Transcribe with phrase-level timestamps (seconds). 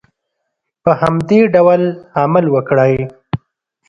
[0.83, 1.81] په همدې ډول
[2.21, 2.95] عمل وکړئ.